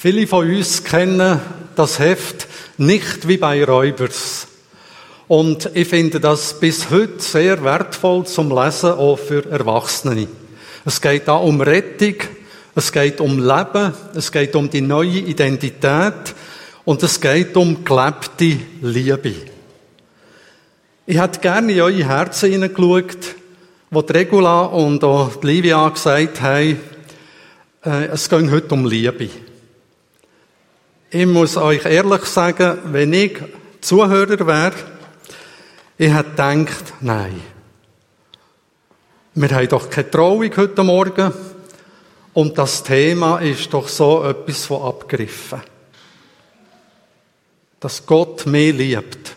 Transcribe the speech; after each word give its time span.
Viele 0.00 0.28
von 0.28 0.48
uns 0.48 0.84
kennen 0.84 1.40
das 1.74 1.98
Heft 1.98 2.46
nicht 2.76 3.26
wie 3.26 3.36
bei 3.36 3.64
Räubers. 3.64 4.46
Und 5.26 5.72
ich 5.74 5.88
finde 5.88 6.20
das 6.20 6.60
bis 6.60 6.88
heute 6.88 7.18
sehr 7.18 7.64
wertvoll 7.64 8.24
zum 8.24 8.48
Lesen, 8.56 8.92
auch 8.92 9.18
für 9.18 9.44
Erwachsene. 9.50 10.28
Es 10.84 11.00
geht 11.00 11.26
da 11.26 11.34
um 11.34 11.60
Rettung, 11.60 12.14
es 12.76 12.92
geht 12.92 13.20
um 13.20 13.44
Leben, 13.44 13.92
es 14.14 14.30
geht 14.30 14.54
um 14.54 14.70
die 14.70 14.82
neue 14.82 15.18
Identität 15.18 16.32
und 16.84 17.02
es 17.02 17.20
geht 17.20 17.56
um 17.56 17.82
gelebte 17.82 18.56
Liebe. 18.80 19.34
Ich 21.06 21.20
hätte 21.20 21.40
gerne 21.40 21.72
in 21.72 21.80
eure 21.80 22.08
Herzen 22.08 22.52
hineingeschaut, 22.52 23.34
wo 23.90 24.02
die 24.02 24.12
Regula 24.12 24.60
und 24.62 25.02
auch 25.02 25.34
die 25.34 25.46
Livia 25.48 25.88
gesagt 25.88 26.40
haben, 26.40 26.80
äh, 27.84 28.04
es 28.12 28.28
geht 28.28 28.48
heute 28.48 28.74
um 28.74 28.86
Liebe. 28.86 29.28
Ich 31.10 31.24
muss 31.24 31.56
euch 31.56 31.86
ehrlich 31.86 32.24
sagen, 32.24 32.80
wenn 32.92 33.14
ich 33.14 33.38
Zuhörer 33.80 34.46
wäre, 34.46 34.74
ich 35.96 36.12
hätte 36.12 36.30
gedacht, 36.30 36.92
nein. 37.00 37.40
Wir 39.34 39.50
haben 39.50 39.68
doch 39.68 39.88
keine 39.88 40.10
Trauung 40.10 40.54
heute 40.54 40.84
Morgen 40.84 41.32
und 42.34 42.58
das 42.58 42.82
Thema 42.82 43.38
ist 43.38 43.72
doch 43.72 43.88
so 43.88 44.22
etwas 44.22 44.66
von 44.66 44.82
abgegriffen. 44.82 45.62
Dass 47.80 48.04
Gott 48.04 48.44
mehr 48.44 48.74
liebt. 48.74 49.34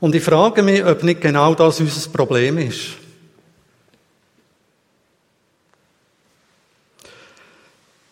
Und 0.00 0.14
ich 0.14 0.22
frage 0.24 0.62
mich, 0.62 0.82
ob 0.86 1.02
nicht 1.02 1.20
genau 1.20 1.54
das 1.54 1.80
unser 1.80 2.08
Problem 2.08 2.56
ist. 2.56 2.97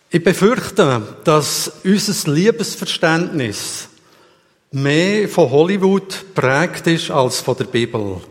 Ich 0.09 0.23
befürchte, 0.23 1.01
dass 1.25 1.69
unser 1.83 2.31
Liebesverständnis 2.31 3.89
mehr 4.71 5.27
von 5.27 5.51
Hollywood 5.51 6.33
prägt 6.33 6.87
ist 6.87 7.11
als 7.11 7.41
von 7.41 7.57
der 7.57 7.65
Bibel. 7.65 8.21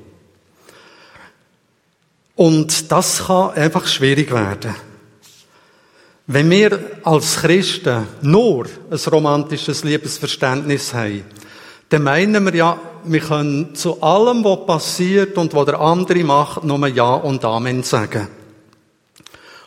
Und 2.34 2.91
das 2.91 3.27
kann 3.27 3.50
einfach 3.50 3.86
schwierig 3.86 4.30
werden. 4.30 4.74
Wenn 6.27 6.48
wir 6.48 6.80
als 7.02 7.36
Christen 7.36 8.06
nur 8.22 8.66
ein 8.90 8.98
romantisches 9.12 9.84
Liebesverständnis 9.84 10.94
haben, 10.94 11.24
dann 11.90 12.02
meinen 12.02 12.44
wir 12.46 12.55
ja, 12.55 12.80
wir 13.05 13.20
können 13.20 13.74
zu 13.74 14.02
allem, 14.02 14.42
was 14.42 14.66
passiert 14.66 15.36
und 15.36 15.55
was 15.55 15.66
der 15.66 15.78
andere 15.78 16.24
macht, 16.24 16.64
nur 16.64 16.88
Ja 16.88 17.14
und 17.14 17.44
Amen 17.44 17.83
sagen. 17.83 18.28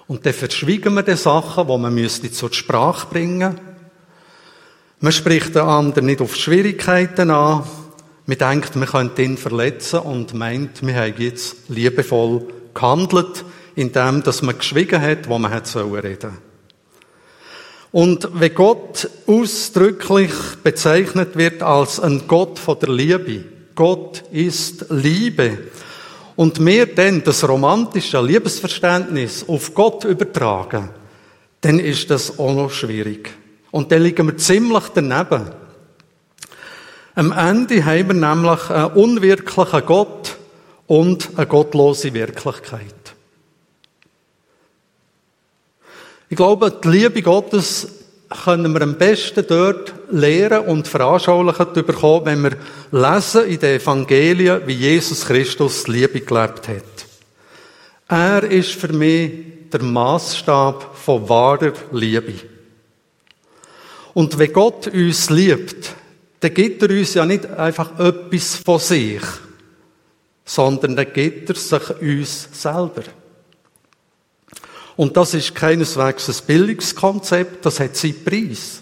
Und 0.10 0.26
dann 0.26 0.34
verschwiegen 0.34 0.96
wir 0.96 1.04
die 1.04 1.16
Sachen, 1.16 1.68
die 1.68 1.78
man 1.78 1.94
müsste 1.94 2.32
zur 2.32 2.52
Sprache 2.52 3.06
bringen. 3.12 3.60
Man 5.00 5.12
spricht 5.12 5.54
den 5.54 5.62
anderen 5.62 6.08
nicht 6.08 6.20
auf 6.20 6.36
Schwierigkeiten 6.36 7.30
an. 7.30 7.64
Man 8.26 8.38
denkt, 8.40 8.76
man 8.76 8.88
könnte 8.88 9.22
ihn 9.22 9.38
verletzen 9.38 10.00
und 10.00 10.34
meint, 10.34 10.84
wir 10.86 10.96
haben 10.96 11.14
jetzt 11.20 11.70
liebevoll 11.70 12.42
gehandelt, 12.74 13.46
indem 13.76 14.24
dass 14.24 14.42
man 14.42 14.58
geschwiegen 14.58 15.00
hat, 15.00 15.30
wo 15.30 15.38
man 15.38 15.52
hätte 15.52 15.86
reden 15.86 16.18
sollen. 16.20 16.38
Und 17.92 18.30
wenn 18.34 18.56
Gott 18.56 19.08
ausdrücklich 19.28 20.34
bezeichnet 20.64 21.38
wird 21.38 21.62
als 21.62 22.00
ein 22.00 22.24
Gott 22.28 22.58
von 22.58 22.80
der 22.80 22.90
Liebe, 22.90 23.44
Gott 23.76 24.24
ist 24.32 24.88
Liebe, 24.90 25.60
und 26.40 26.66
wir 26.66 26.86
dann 26.86 27.22
das 27.22 27.46
romantische 27.46 28.22
Liebesverständnis 28.22 29.44
auf 29.50 29.74
Gott 29.74 30.06
übertragen, 30.06 30.90
dann 31.60 31.80
ist 31.80 32.10
das 32.10 32.40
auch 32.40 32.54
noch 32.54 32.72
schwierig. 32.72 33.30
Und 33.72 33.92
dann 33.92 34.04
liegen 34.04 34.26
wir 34.26 34.38
ziemlich 34.38 34.86
daneben. 34.96 35.52
Am 37.16 37.34
Ende 37.34 37.84
haben 37.84 38.08
wir 38.08 38.14
nämlich 38.14 38.70
einen 38.70 38.92
unwirklichen 38.94 39.86
Gott 39.86 40.38
und 40.88 41.30
eine 41.36 41.46
gottlose 41.46 42.14
Wirklichkeit. 42.14 42.96
Ich 46.30 46.38
glaube, 46.38 46.72
die 46.72 46.88
Liebe 46.88 47.22
Gottes 47.22 47.86
können 48.46 48.74
wir 48.74 48.82
am 48.84 48.98
besten 48.98 49.46
dort 49.46 49.94
lehren 50.12 50.66
und 50.66 50.88
veranschaulichen 50.88 51.74
bekommen, 51.74 52.26
wenn 52.26 52.44
wir 52.44 52.58
lesen 52.92 53.46
in 53.46 53.60
den 53.60 53.80
Evangelien, 53.80 54.62
wie 54.66 54.74
Jesus 54.74 55.26
Christus 55.26 55.88
Liebe 55.88 56.22
gelebt 56.22 56.68
hat. 56.68 56.84
Er 58.08 58.44
ist 58.44 58.72
für 58.72 58.92
mich 58.92 59.32
der 59.72 59.84
Maßstab 59.84 60.98
von 60.98 61.30
wahrer 61.30 61.74
Liebe. 61.92 62.34
Und 64.14 64.38
wenn 64.38 64.52
Gott 64.52 64.88
uns 64.88 65.30
liebt, 65.30 65.94
dann 66.40 66.54
gibt 66.54 66.82
er 66.82 66.90
uns 66.90 67.14
ja 67.14 67.26
nicht 67.26 67.46
einfach 67.46 68.00
etwas 68.00 68.56
von 68.56 68.80
sich, 68.80 69.22
sondern 70.46 70.96
dann 70.96 71.14
gibt 71.14 71.50
er 71.50 71.56
sich 71.56 72.02
uns 72.02 72.50
selber. 72.52 73.04
Und 74.96 75.16
das 75.16 75.34
ist 75.34 75.56
keineswegs 75.56 76.28
ein 76.28 76.46
Bildungskonzept, 76.48 77.66
das 77.66 77.80
hat 77.80 77.96
seinen 77.96 78.24
Preis. 78.24 78.79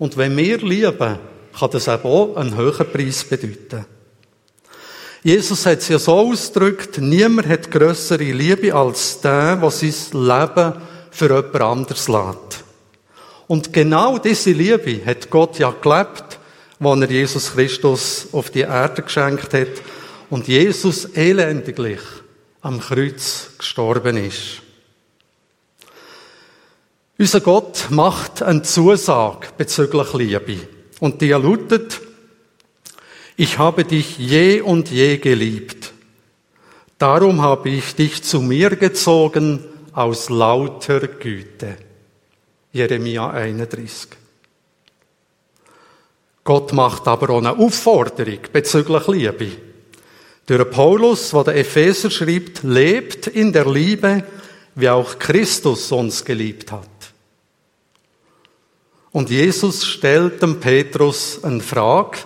Und 0.00 0.16
wenn 0.16 0.34
wir 0.34 0.56
lieben, 0.58 1.18
kann 1.58 1.70
das 1.70 1.86
eben 1.86 2.04
auch 2.04 2.34
einen 2.36 2.56
höheren 2.56 2.90
Preis 2.90 3.22
bedeuten. 3.22 3.84
Jesus 5.22 5.66
hat 5.66 5.80
es 5.80 5.88
ja 5.88 5.98
so 5.98 6.12
ausgedrückt, 6.14 6.96
niemand 6.98 7.46
hat 7.46 7.70
größere 7.70 8.24
Liebe 8.24 8.74
als 8.74 9.20
der, 9.20 9.56
der 9.56 9.70
sein 9.70 9.92
Leben 10.14 10.72
für 11.10 11.26
jemand 11.26 11.60
anderes 11.60 12.08
lässt. 12.08 12.64
Und 13.46 13.74
genau 13.74 14.16
diese 14.16 14.52
Liebe 14.52 15.04
hat 15.04 15.28
Gott 15.28 15.58
ja 15.58 15.70
gelebt, 15.70 16.38
als 16.78 17.00
er 17.02 17.10
Jesus 17.10 17.52
Christus 17.52 18.28
auf 18.32 18.48
die 18.48 18.60
Erde 18.60 19.02
geschenkt 19.02 19.52
hat 19.52 19.82
und 20.30 20.48
Jesus 20.48 21.04
elendiglich 21.14 22.00
am 22.62 22.80
Kreuz 22.80 23.50
gestorben 23.58 24.16
ist. 24.16 24.62
Unser 27.20 27.42
Gott 27.42 27.88
macht 27.90 28.42
eine 28.42 28.62
Zusage 28.62 29.48
bezüglich 29.58 30.14
Liebe. 30.14 30.56
Und 31.00 31.20
die 31.20 31.28
lautet, 31.28 32.00
ich 33.36 33.58
habe 33.58 33.84
dich 33.84 34.16
je 34.16 34.62
und 34.62 34.90
je 34.90 35.18
geliebt. 35.18 35.92
Darum 36.96 37.42
habe 37.42 37.68
ich 37.68 37.94
dich 37.94 38.22
zu 38.22 38.40
mir 38.40 38.74
gezogen 38.74 39.62
aus 39.92 40.30
lauter 40.30 41.08
Güte. 41.08 41.76
Jeremia 42.72 43.28
31. 43.28 44.08
Gott 46.42 46.72
macht 46.72 47.06
aber 47.06 47.34
auch 47.34 47.38
eine 47.38 47.58
Aufforderung 47.58 48.38
bezüglich 48.50 49.06
Liebe. 49.08 49.50
Durch 50.46 50.70
Paulus, 50.70 51.32
der 51.32 51.44
der 51.44 51.56
Epheser 51.56 52.10
schreibt, 52.10 52.62
lebt 52.62 53.26
in 53.26 53.52
der 53.52 53.70
Liebe, 53.70 54.24
wie 54.74 54.88
auch 54.88 55.18
Christus 55.18 55.92
uns 55.92 56.24
geliebt 56.24 56.72
hat. 56.72 56.99
Und 59.12 59.30
Jesus 59.30 59.84
stellt 59.84 60.40
dem 60.40 60.60
Petrus 60.60 61.42
eine 61.42 61.60
Frage, 61.60 62.18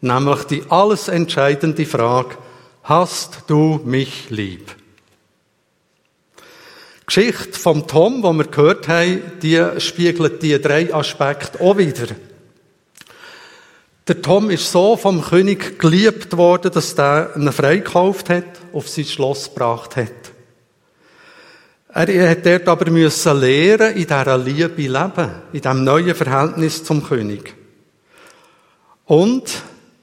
nämlich 0.00 0.44
die 0.44 0.62
alles 0.68 1.08
entscheidende 1.08 1.86
Frage, 1.86 2.36
hast 2.82 3.44
du 3.46 3.80
mich 3.84 4.28
lieb? 4.28 4.74
Die 6.36 7.06
Geschichte 7.06 7.58
vom 7.58 7.86
Tom, 7.86 8.22
die 8.22 8.38
wir 8.38 8.46
gehört 8.46 8.88
haben, 8.88 9.22
die 9.42 9.62
spiegelt 9.78 10.42
die 10.42 10.60
drei 10.60 10.92
Aspekte 10.92 11.60
auch 11.60 11.78
wieder. 11.78 12.08
Der 14.06 14.20
Tom 14.20 14.50
ist 14.50 14.70
so 14.70 14.98
vom 14.98 15.22
König 15.22 15.78
geliebt 15.78 16.36
worden, 16.36 16.70
dass 16.72 16.92
er 16.98 17.34
ihn 17.36 17.50
freikauft 17.50 18.28
hat, 18.28 18.44
auf 18.74 18.86
sein 18.88 19.06
Schloss 19.06 19.48
gebracht 19.48 19.96
hat. 19.96 20.23
Er 21.96 22.28
hat 22.28 22.44
dort 22.44 22.66
aber 22.66 22.90
müssen 22.90 23.40
lernen, 23.40 23.94
in 23.94 24.02
dieser 24.02 24.36
Liebe 24.36 24.82
leben, 24.82 25.30
in 25.52 25.60
diesem 25.60 25.84
neuen 25.84 26.14
Verhältnis 26.16 26.82
zum 26.82 27.06
König. 27.06 27.54
Und 29.04 29.44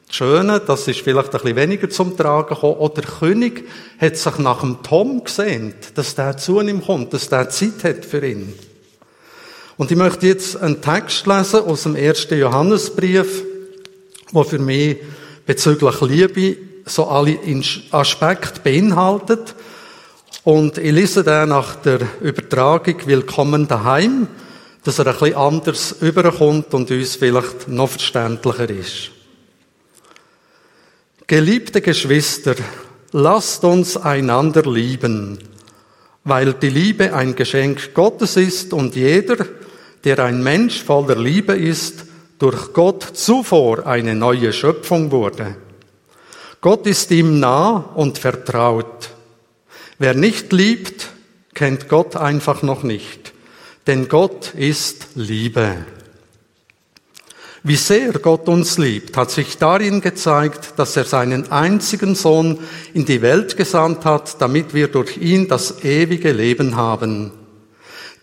das 0.07 0.15
Schöne, 0.15 0.61
das 0.61 0.87
ist 0.87 1.01
vielleicht 1.01 1.33
ein 1.35 1.41
bisschen 1.41 1.55
weniger 1.57 1.89
zum 1.89 2.15
Tragen 2.15 2.47
gekommen, 2.47 2.77
auch 2.79 2.93
der 2.93 3.03
König 3.03 3.67
hat 3.99 4.15
sich 4.15 4.37
nach 4.37 4.61
dem 4.61 4.81
Tom 4.83 5.25
gesehnt, 5.25 5.97
dass 5.97 6.15
der 6.15 6.37
zu 6.37 6.61
ihm 6.61 6.81
kommt, 6.81 7.11
dass 7.11 7.27
der 7.27 7.49
Zeit 7.49 7.83
hat 7.83 8.05
für 8.05 8.25
ihn. 8.25 8.53
Und 9.75 9.91
ich 9.91 9.97
möchte 9.97 10.27
jetzt 10.27 10.61
einen 10.61 10.81
Text 10.81 11.27
lesen 11.27 11.59
aus 11.59 11.83
dem 11.83 11.97
ersten 11.97 12.39
Johannesbrief, 12.39 13.43
der 14.33 14.43
für 14.45 14.59
mich 14.59 14.97
bezüglich 15.45 15.99
Liebe 15.99 16.57
so 16.85 17.07
alle 17.07 17.37
Aspekte 17.91 18.61
beinhaltet. 18.61 19.55
Und 20.43 20.79
ich 20.79 20.91
lese 20.91 21.23
den 21.23 21.49
nach 21.49 21.75
der 21.75 21.99
Übertragung 22.19 22.95
Willkommen 23.05 23.67
daheim, 23.67 24.27
dass 24.83 24.97
er 24.97 25.05
ein 25.05 25.13
bisschen 25.13 25.35
anders 25.35 25.95
überkommt 26.01 26.73
und 26.73 26.89
uns 26.89 27.15
vielleicht 27.15 27.67
noch 27.67 27.89
verständlicher 27.89 28.67
ist. 28.71 29.11
Geliebte 31.27 31.79
Geschwister, 31.81 32.55
lasst 33.11 33.63
uns 33.63 33.97
einander 33.97 34.63
lieben, 34.63 35.37
weil 36.23 36.53
die 36.53 36.69
Liebe 36.69 37.13
ein 37.13 37.35
Geschenk 37.35 37.93
Gottes 37.93 38.35
ist 38.35 38.73
und 38.73 38.95
jeder, 38.95 39.45
der 40.03 40.17
ein 40.17 40.41
Mensch 40.41 40.83
voller 40.83 41.17
Liebe 41.17 41.53
ist, 41.53 42.05
durch 42.39 42.73
Gott 42.73 43.03
zuvor 43.13 43.85
eine 43.85 44.15
neue 44.15 44.51
Schöpfung 44.51 45.11
wurde. 45.11 45.55
Gott 46.61 46.87
ist 46.87 47.11
ihm 47.11 47.39
nah 47.39 47.91
und 47.93 48.17
vertraut. 48.17 49.11
Wer 50.01 50.15
nicht 50.15 50.51
liebt, 50.51 51.09
kennt 51.53 51.87
Gott 51.87 52.15
einfach 52.15 52.63
noch 52.63 52.81
nicht, 52.81 53.33
denn 53.85 54.07
Gott 54.07 54.55
ist 54.55 55.09
Liebe. 55.13 55.75
Wie 57.61 57.75
sehr 57.75 58.11
Gott 58.13 58.47
uns 58.47 58.79
liebt, 58.79 59.15
hat 59.15 59.29
sich 59.29 59.59
darin 59.59 60.01
gezeigt, 60.01 60.73
dass 60.77 60.97
er 60.97 61.03
seinen 61.03 61.51
einzigen 61.51 62.15
Sohn 62.15 62.57
in 62.95 63.05
die 63.05 63.21
Welt 63.21 63.57
gesandt 63.57 64.03
hat, 64.03 64.41
damit 64.41 64.73
wir 64.73 64.87
durch 64.87 65.17
ihn 65.17 65.47
das 65.47 65.83
ewige 65.83 66.31
Leben 66.31 66.77
haben. 66.77 67.31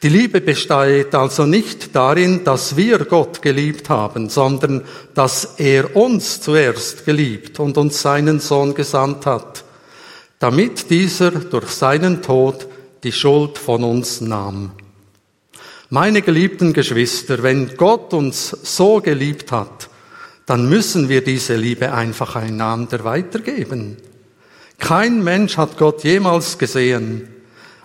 Die 0.02 0.08
Liebe 0.08 0.40
besteht 0.40 1.14
also 1.14 1.46
nicht 1.46 1.94
darin, 1.94 2.42
dass 2.42 2.76
wir 2.76 2.98
Gott 3.04 3.40
geliebt 3.40 3.88
haben, 3.88 4.30
sondern 4.30 4.82
dass 5.14 5.54
er 5.58 5.94
uns 5.94 6.40
zuerst 6.40 7.04
geliebt 7.04 7.60
und 7.60 7.78
uns 7.78 8.02
seinen 8.02 8.40
Sohn 8.40 8.74
gesandt 8.74 9.26
hat, 9.26 9.62
damit 10.38 10.90
dieser 10.90 11.30
durch 11.30 11.68
seinen 11.68 12.22
Tod 12.22 12.66
die 13.02 13.12
Schuld 13.12 13.58
von 13.58 13.84
uns 13.84 14.20
nahm. 14.20 14.72
Meine 15.90 16.22
geliebten 16.22 16.72
Geschwister, 16.72 17.42
wenn 17.42 17.76
Gott 17.76 18.12
uns 18.12 18.50
so 18.50 19.00
geliebt 19.00 19.52
hat, 19.52 19.88
dann 20.46 20.68
müssen 20.68 21.08
wir 21.08 21.24
diese 21.24 21.56
Liebe 21.56 21.92
einfach 21.92 22.36
einander 22.36 23.04
weitergeben. 23.04 23.96
Kein 24.78 25.24
Mensch 25.24 25.56
hat 25.56 25.76
Gott 25.76 26.04
jemals 26.04 26.58
gesehen, 26.58 27.28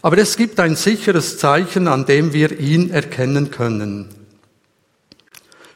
aber 0.02 0.18
es 0.18 0.38
gibt 0.38 0.60
ein 0.60 0.76
sicheres 0.76 1.38
Zeichen, 1.38 1.88
an 1.88 2.06
dem 2.06 2.34
wir 2.34 2.60
ihn 2.60 2.90
erkennen 2.92 3.52
können. 3.52 4.10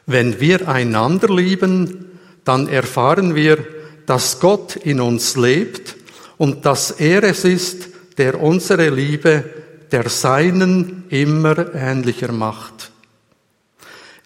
Wenn 0.06 0.40
wir 0.40 0.68
einander 0.68 1.34
lieben, 1.34 2.18
dann 2.44 2.68
erfahren 2.68 3.34
wir, 3.34 3.58
dass 4.06 4.40
Gott 4.40 4.76
in 4.76 5.00
uns 5.00 5.36
lebt 5.36 5.97
und 6.38 6.64
dass 6.64 6.92
er 6.92 7.24
es 7.24 7.44
ist, 7.44 7.88
der 8.16 8.40
unsere 8.40 8.88
Liebe 8.88 9.44
der 9.92 10.08
Seinen 10.08 11.04
immer 11.08 11.74
ähnlicher 11.74 12.32
macht. 12.32 12.90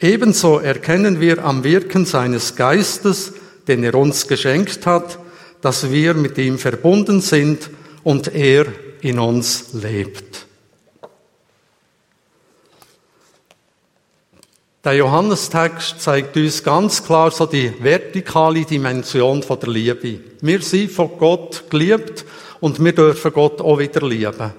Ebenso 0.01 0.59
erkennen 0.59 1.21
wir 1.21 1.45
am 1.45 1.65
Wirken 1.65 2.07
seines 2.07 2.57
Geistes, 2.57 3.33
den 3.69 3.85
er 3.85 3.95
uns 3.95 4.27
geschenkt 4.27 4.87
hat, 4.87 5.19
dass 5.61 5.91
wir 5.91 6.15
mit 6.15 6.37
ihm 6.39 6.59
verbunden 6.59 7.21
sind 7.21 7.71
und 8.03 8.35
er 8.35 8.67
in 9.01 9.19
uns 9.19 9.73
lebt. 9.73 10.42
Der 14.85 14.95
Johannestext 14.95 16.01
zeigt 16.01 16.37
uns 16.37 16.65
ganz 16.65 17.05
klar 17.05 17.31
so 17.31 17.47
die 17.47 17.73
vertikale 17.81 18.65
Dimension 18.65 19.41
von 19.45 19.61
der 19.61 19.69
Liebe. 19.69 20.19
Wir 20.41 20.61
sind 20.61 20.91
von 20.91 21.09
Gott 21.19 21.71
geliebt 21.71 22.25
und 22.59 22.83
wir 22.83 22.93
dürfen 22.93 23.33
Gott 23.33 23.61
auch 23.61 23.79
wieder 23.79 24.05
lieben. 24.05 24.53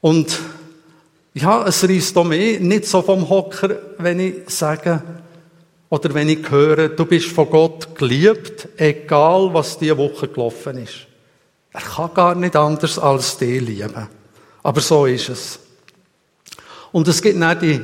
Und 0.00 0.40
ja, 1.34 1.68
es 1.68 1.88
reißt 1.88 2.16
auch 2.16 2.24
mich 2.24 2.58
nicht 2.58 2.86
so 2.86 3.00
vom 3.00 3.28
Hocker, 3.28 3.76
wenn 3.98 4.18
ich 4.18 4.34
sage, 4.48 5.04
oder 5.88 6.12
wenn 6.12 6.28
ich 6.28 6.50
höre, 6.50 6.88
du 6.88 7.04
bist 7.04 7.28
von 7.28 7.48
Gott 7.48 7.94
geliebt, 7.94 8.70
egal 8.76 9.54
was 9.54 9.78
diese 9.78 9.96
Woche 9.96 10.26
gelaufen 10.26 10.78
ist. 10.78 11.06
Er 11.72 11.80
kann 11.80 12.12
gar 12.12 12.34
nicht 12.34 12.56
anders 12.56 12.98
als 12.98 13.38
dich 13.38 13.60
lieben. 13.60 14.08
Aber 14.64 14.80
so 14.80 15.06
ist 15.06 15.28
es. 15.28 15.60
Und 16.90 17.06
es 17.06 17.22
gibt 17.22 17.40
auch 17.40 17.54
die 17.54 17.80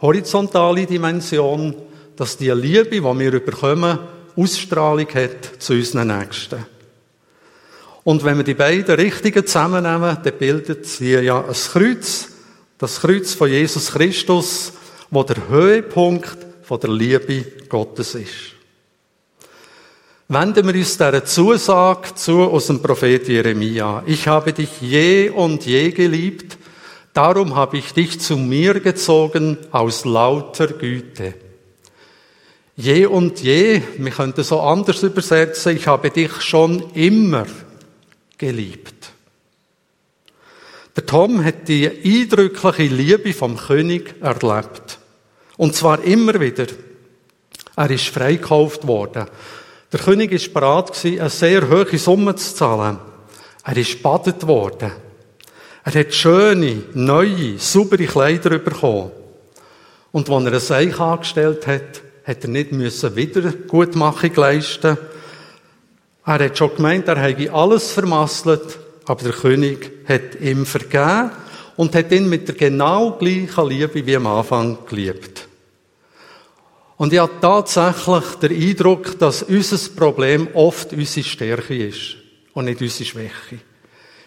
horizontale 0.00 0.86
Dimension, 0.86 1.74
dass 2.16 2.36
die 2.36 2.50
Liebe, 2.50 2.90
die 2.90 3.02
wir 3.02 3.40
bekommen, 3.40 3.98
Ausstrahlung 4.36 5.08
hat 5.08 5.62
zu 5.62 5.74
unseren 5.74 6.08
Nächsten. 6.18 6.64
Und 8.04 8.24
wenn 8.24 8.38
wir 8.38 8.44
die 8.44 8.54
beiden 8.54 8.94
Richtungen 8.94 9.46
zusammennehmen, 9.46 10.18
dann 10.22 10.38
bildet 10.38 10.86
sie 10.86 11.12
ja 11.12 11.44
ein 11.44 11.52
Kreuz, 11.52 12.28
das 12.78 13.00
Kreuz 13.00 13.34
von 13.34 13.50
Jesus 13.50 13.92
Christus, 13.92 14.72
wo 15.10 15.22
der 15.22 15.48
Höhepunkt 15.48 16.36
der 16.70 16.90
Liebe 16.90 17.44
Gottes 17.68 18.14
ist. 18.14 18.54
Wenden 20.28 20.66
wir 20.68 20.74
uns 20.74 20.96
dieser 20.96 21.24
Zusage 21.24 22.14
zu 22.14 22.42
aus 22.42 22.68
dem 22.68 22.80
Prophet 22.80 23.26
Jeremia. 23.26 24.04
Ich 24.06 24.28
habe 24.28 24.52
dich 24.52 24.80
je 24.80 25.28
und 25.30 25.66
je 25.66 25.90
geliebt, 25.90 26.56
darum 27.20 27.54
habe 27.54 27.76
ich 27.76 27.92
dich 27.92 28.18
zu 28.18 28.38
mir 28.38 28.80
gezogen 28.80 29.58
aus 29.72 30.06
lauter 30.06 30.68
Güte. 30.68 31.34
Je 32.76 33.04
und 33.04 33.42
je, 33.42 33.82
wir 33.98 34.10
könnten 34.10 34.42
so 34.42 34.58
anders 34.60 35.02
übersetzen, 35.02 35.76
ich 35.76 35.86
habe 35.86 36.08
dich 36.08 36.40
schon 36.40 36.82
immer 36.94 37.44
geliebt. 38.38 39.12
Der 40.96 41.04
Tom 41.04 41.44
hat 41.44 41.68
die 41.68 41.90
eindrückliche 41.90 42.84
Liebe 42.84 43.34
vom 43.34 43.58
König 43.58 44.14
erlebt. 44.22 44.98
Und 45.58 45.74
zwar 45.74 46.02
immer 46.02 46.40
wieder. 46.40 46.68
Er 47.76 47.90
ist 47.90 48.08
freikauft 48.08 48.86
worden. 48.86 49.26
Der 49.92 50.00
König 50.00 50.32
ist 50.32 50.54
bereit 50.54 51.04
eine 51.04 51.28
sehr 51.28 51.68
hohe 51.68 51.98
Summe 51.98 52.34
zu 52.36 52.54
zahlen. 52.54 52.98
Er 53.62 53.76
ist 53.76 54.02
badet 54.02 54.46
worden. 54.46 55.09
Er 55.84 55.94
hat 55.94 56.14
schöne, 56.14 56.82
neue, 56.94 57.58
saubere 57.58 58.06
Kleider 58.06 58.58
bekommen. 58.58 59.10
Und 60.12 60.28
als 60.28 60.44
er 60.44 60.52
ein 60.52 60.60
Seich 60.60 61.00
angestellt 61.00 61.66
hat, 61.66 62.02
hat 62.24 62.44
er 62.44 62.50
nicht 62.50 62.72
müssen 62.72 63.16
Wiedergutmachung 63.16 64.34
leisten 64.34 64.98
er 66.24 66.44
hat 66.44 66.58
schon 66.58 66.76
gemeint, 66.76 67.08
er 67.08 67.18
hätte 67.18 67.52
alles 67.52 67.92
vermasselt, 67.92 68.78
aber 69.06 69.22
der 69.22 69.32
König 69.32 69.90
hat 70.06 70.40
ihm 70.40 70.64
vergeben 70.64 71.30
und 71.76 71.94
hat 71.94 72.12
ihn 72.12 72.28
mit 72.28 72.46
der 72.46 72.54
genau 72.54 73.12
gleichen 73.12 73.68
Liebe 73.68 74.06
wie 74.06 74.16
am 74.16 74.26
Anfang 74.26 74.78
geliebt. 74.86 75.48
Und 76.96 77.12
ich 77.12 77.18
habe 77.18 77.32
tatsächlich 77.40 78.24
den 78.42 78.62
Eindruck, 78.62 79.18
dass 79.18 79.42
unser 79.42 79.78
Problem 79.96 80.48
oft 80.54 80.92
unsere 80.92 81.26
Stärke 81.26 81.88
ist 81.88 82.16
und 82.52 82.66
nicht 82.66 82.80
unsere 82.80 83.08
Schwäche. 83.08 83.58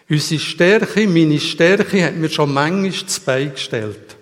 Unsere 0.09 0.39
Stärke, 0.39 1.07
meine 1.07 1.39
Stärke, 1.39 2.03
hat 2.03 2.15
mir 2.15 2.29
schon 2.29 2.53
manchmal 2.53 2.91
zu 2.91 3.21
Bein 3.21 3.53
gestellt. 3.53 4.17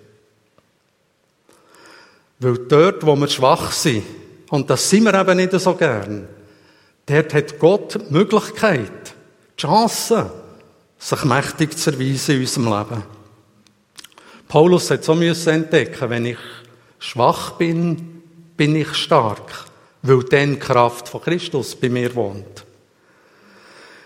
Weil 2.38 2.58
dort, 2.68 3.04
wo 3.04 3.16
wir 3.16 3.28
schwach 3.28 3.72
sind, 3.72 4.04
und 4.50 4.68
das 4.68 4.88
sind 4.88 5.04
wir 5.04 5.14
eben 5.14 5.36
nicht 5.36 5.52
so 5.52 5.74
gern, 5.74 6.28
Dort 7.06 7.34
hat 7.34 7.58
Gott 7.58 7.94
die 7.94 8.12
Möglichkeit, 8.12 9.14
die 9.58 9.62
Chance, 9.62 10.30
sich 10.98 11.24
mächtig 11.24 11.76
zu 11.76 11.90
erweisen 11.90 12.36
in 12.36 12.40
unserem 12.42 12.64
Leben. 12.66 13.02
Paulus 14.46 14.90
hat 14.90 15.02
so 15.02 15.14
müssen 15.14 15.48
entdecken, 15.48 16.10
wenn 16.10 16.26
ich 16.26 16.38
schwach 17.00 17.52
bin, 17.52 18.22
bin 18.56 18.76
ich 18.76 18.94
stark, 18.94 19.66
weil 20.02 20.22
dann 20.24 20.52
die 20.52 20.58
Kraft 20.58 21.08
von 21.08 21.22
Christus 21.22 21.74
bei 21.74 21.88
mir 21.88 22.14
wohnt. 22.14 22.64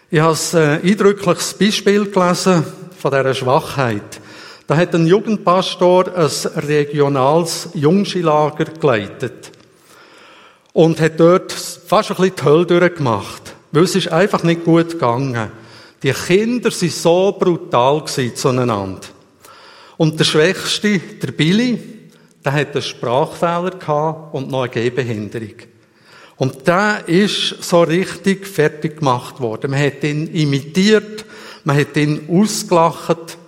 Ich 0.09 0.21
habe 0.21 0.39
ein 0.53 0.85
äh, 0.85 0.89
eindrückliches 0.89 1.55
Beispiel 1.55 2.09
gelesen 2.09 2.65
von 2.97 3.11
dieser 3.11 3.35
Schwachheit. 3.35 4.21
Da 4.69 4.77
hat 4.77 4.95
ein 4.95 5.09
Jugendpastor 5.09 6.17
ein 6.17 6.31
regionales 6.63 7.71
Jungschilager 7.75 8.67
geleitet 8.67 9.51
und 10.73 11.01
hat 11.01 11.19
dort 11.19 11.51
fast 11.51 12.11
ein 12.13 12.17
bisschen 12.19 12.37
die 12.37 12.45
Hölle 12.45 12.67
durchgemacht. 12.67 13.55
Weil 13.73 13.83
es 13.83 13.97
ist 13.97 14.13
einfach 14.13 14.45
nicht 14.45 14.65
gut 14.65 14.91
gegangen. 14.91 15.51
Die 16.05 16.13
Kinder 16.13 16.71
waren 16.71 16.89
so 16.89 17.33
brutal 17.33 18.05
zueinander. 18.05 19.01
Und 19.97 20.21
der 20.21 20.25
Schwächste, 20.25 21.01
der 21.01 21.33
Billy, 21.33 21.81
der 22.45 22.53
hat 22.53 22.75
einen 22.75 22.83
Sprachfehler 22.83 23.73
gehabt 23.73 24.35
und 24.35 24.53
noch 24.53 24.63
eine 24.63 24.71
Gehbehinderung. 24.71 25.57
Und 26.37 26.67
der 26.67 27.09
ist 27.09 27.63
so 27.63 27.83
richtig 27.83 28.47
fertig 28.47 28.99
gemacht 28.99 29.41
worden. 29.41 29.71
Man 29.71 29.81
hat 29.81 30.05
ihn 30.05 30.29
imitiert, 30.35 31.25
man 31.65 31.79
hat 31.79 31.97
ihn 31.97 32.29
ausgelacht 32.31 33.39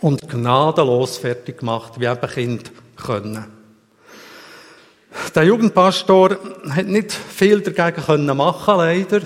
und 0.00 0.28
gnadenlos 0.28 1.18
fertig 1.18 1.58
gemacht, 1.58 1.94
wie 1.98 2.06
eben 2.06 2.28
Kinder 2.28 2.70
können. 2.96 3.44
Der 5.34 5.44
Jugendpastor 5.44 6.38
hat 6.70 6.86
nicht 6.86 7.12
viel 7.12 7.60
dagegen 7.60 8.26
machen 8.36 8.76
leider. 8.76 9.20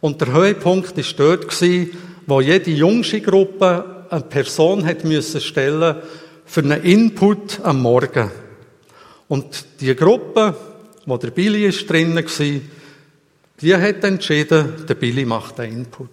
Und 0.00 0.20
der 0.20 0.32
Höhepunkt 0.32 0.96
war 0.96 1.04
dort, 1.16 1.62
wo 2.26 2.40
jede 2.40 2.70
jüngste 2.70 3.20
Gruppe 3.20 4.06
eine 4.10 4.22
Person 4.22 4.84
hat 4.86 5.04
müssen 5.04 5.40
stellen 5.40 5.96
für 6.44 6.60
einen 6.60 6.82
Input 6.82 7.60
am 7.62 7.80
Morgen. 7.82 8.30
Und 9.28 9.64
die 9.80 9.94
Gruppe, 9.96 10.54
wo 11.06 11.16
der 11.16 11.30
Billy 11.30 11.66
ist 11.66 11.88
drinnen 11.88 12.24
war, 12.24 12.60
die 13.60 13.76
hat 13.76 14.04
entschieden, 14.04 14.86
der 14.86 14.94
Billy 14.94 15.24
macht 15.24 15.58
den 15.58 15.72
Input. 15.72 16.10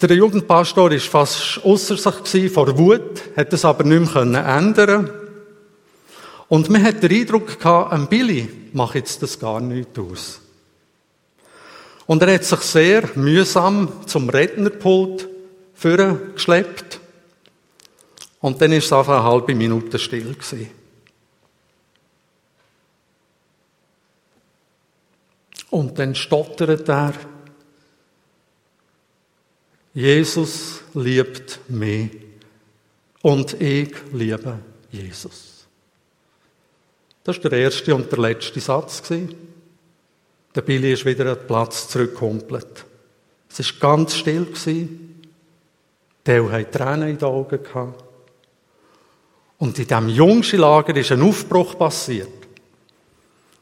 Der 0.00 0.14
Jugendpastor 0.14 0.90
war 0.90 0.98
fast 0.98 1.60
ausser 1.64 1.96
sich 2.24 2.52
vor 2.52 2.78
Wut, 2.78 3.22
hat 3.36 3.52
es 3.52 3.64
aber 3.64 3.82
nicht 3.84 4.14
mehr 4.14 4.46
ändern 4.46 5.10
Und 6.48 6.70
man 6.70 6.84
hat 6.84 7.02
den 7.02 7.12
Eindruck 7.12 7.58
gehabt, 7.58 7.92
ein 7.92 8.06
Billy 8.06 8.48
macht 8.72 8.94
jetzt 8.94 9.22
das 9.22 9.38
gar 9.38 9.60
nicht 9.60 9.98
aus. 9.98 10.40
Und 12.06 12.22
er 12.22 12.34
hat 12.34 12.44
sich 12.44 12.60
sehr 12.60 13.08
mühsam 13.16 13.88
zum 14.06 14.30
Rednerpult 14.30 15.28
geschleppt. 16.34 17.00
Und 18.40 18.60
dann 18.62 18.72
ist 18.72 18.86
es 18.86 18.92
einfach 18.92 19.14
eine 19.14 19.24
halbe 19.24 19.54
Minute 19.54 19.98
still 19.98 20.32
gewesen. 20.32 20.70
Und 25.70 25.98
dann 25.98 26.14
stottert 26.14 26.88
er, 26.88 27.14
Jesus 29.92 30.82
liebt 30.94 31.60
mich 31.68 32.10
und 33.22 33.60
ich 33.60 33.94
liebe 34.12 34.58
Jesus. 34.90 35.66
Das 37.24 37.42
war 37.42 37.50
der 37.50 37.58
erste 37.58 37.94
und 37.94 38.10
der 38.10 38.18
letzte 38.18 38.60
Satz. 38.60 39.02
Der 40.54 40.62
Billy 40.62 40.92
ist 40.92 41.04
wieder 41.04 41.32
an 41.32 41.38
den 41.38 41.46
Platz 41.46 41.88
zurückgekumpelt. 41.88 42.86
Es 43.50 43.58
war 43.82 43.96
ganz 43.96 44.16
still. 44.16 44.46
Der 46.24 46.50
hat 46.50 46.72
Tränen 46.72 47.08
in 47.08 47.18
den 47.18 47.28
Augen. 47.28 47.94
Und 49.58 49.78
in 49.78 49.86
diesem 49.86 50.08
Jungschi-Lager 50.08 50.96
ist 50.96 51.12
ein 51.12 51.22
Aufbruch 51.22 51.76
passiert. 51.76 52.37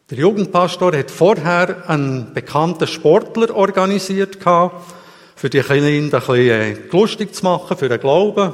Der 0.08 0.18
Jugendpastor 0.18 0.96
hat 0.96 1.10
vorher 1.10 1.90
einen 1.90 2.32
bekannten 2.32 2.86
Sportler 2.86 3.52
organisiert 3.52 4.38
für 5.34 5.50
die 5.50 5.62
Kinder 5.62 6.22
ein 6.28 6.36
äh, 6.36 6.76
lustig 6.92 7.34
zu 7.34 7.44
machen, 7.44 7.76
für 7.76 7.88
den 7.88 7.98
Glauben. 7.98 8.52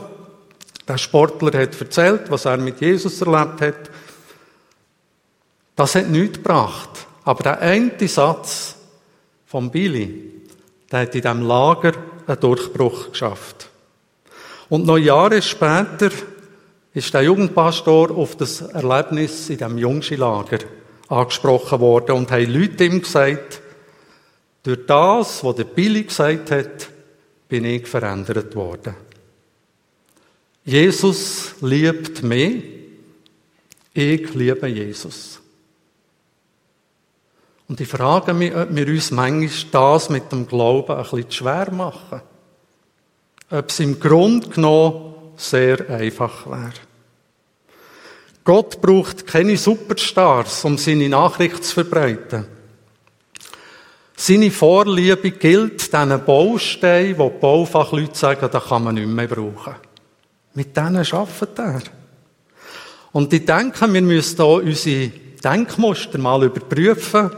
Der 0.89 0.97
Sportler 0.97 1.61
hat 1.61 1.79
erzählt, 1.79 2.31
was 2.31 2.47
er 2.47 2.57
mit 2.57 2.81
Jesus 2.81 3.21
erlebt 3.21 3.61
hat. 3.61 3.91
Das 5.77 5.95
hat 5.95 6.09
nichts 6.09 6.39
gebracht. 6.39 7.07
Aber 7.25 7.43
der 7.43 7.61
eine 7.61 8.09
Satz 8.09 8.75
von 9.45 9.71
Billy, 9.71 10.33
der 10.91 11.01
hat 11.01 11.15
in 11.15 11.21
diesem 11.21 11.43
Lager 11.43 11.93
einen 12.27 12.41
Durchbruch 12.41 13.11
geschafft. 13.11 13.69
Und 14.71 14.87
noch 14.87 14.97
Jahre 14.97 15.43
später 15.43 16.09
ist 16.95 17.13
der 17.13 17.23
Jugendpastor 17.23 18.11
auf 18.11 18.37
das 18.37 18.63
Erlebnis 18.63 19.51
in 19.51 19.59
diesem 19.59 19.77
Jungschi-Lager 19.77 20.61
angesprochen 21.12 21.81
worden 21.81 22.16
und 22.16 22.31
haben 22.31 22.52
Leute 22.52 22.85
ihm 22.85 23.02
gesagt, 23.02 23.61
durch 24.62 24.87
das, 24.87 25.45
was 25.45 25.57
der 25.57 25.64
Billy 25.64 26.04
gesagt 26.04 26.50
hat, 26.50 26.88
bin 27.49 27.64
ich 27.64 27.87
verändert 27.87 28.54
worden. 28.54 28.95
Jesus 30.64 31.54
liebt 31.61 32.23
mich, 32.23 32.64
ich 33.92 34.33
liebe 34.35 34.66
Jesus. 34.69 35.40
Und 37.69 37.81
ich 37.81 37.88
frage 37.88 38.33
mich, 38.33 38.54
ob 38.54 38.75
wir 38.75 38.87
uns 38.87 39.11
manchmal 39.11 39.71
das 39.71 40.09
mit 40.09 40.31
dem 40.33 40.47
Glauben 40.47 40.97
ein 40.97 41.02
bisschen 41.02 41.31
schwer 41.31 41.71
machen. 41.73 42.23
Ob 43.50 43.69
es 43.69 43.81
im 43.81 43.99
Grunde 43.99 44.49
genommen 44.49 45.14
sehr 45.37 45.90
einfach 45.90 46.47
wäre. 46.47 46.73
Gott 48.45 48.81
braucht 48.81 49.27
keine 49.27 49.57
Superstars, 49.57 50.65
um 50.65 50.77
seine 50.77 51.09
Nachricht 51.09 51.65
zu 51.65 51.75
verbreiten. 51.75 52.47
Seine 54.17 54.51
Vorliebe 54.51 55.31
gilt 55.33 55.93
diesen 55.93 56.25
Bausteinen, 56.25 57.19
wo 57.19 57.29
die 57.29 57.39
Baufachleute 57.39 58.19
sagen, 58.19 58.49
da 58.51 58.61
kann 58.61 58.85
man 58.85 58.95
nicht 58.95 59.07
mehr 59.07 59.27
brauchen. 59.27 59.75
Mit 60.55 60.77
denen 60.77 60.97
arbeitet 60.97 61.59
er. 61.59 61.83
Und 63.13 63.33
ich 63.33 63.45
denke, 63.45 63.93
wir 63.93 64.03
müssen 64.03 64.37
hier 64.37 64.47
unsere 64.47 65.11
Denkmuster 65.43 66.19
mal 66.19 66.45
überprüfen, 66.45 67.31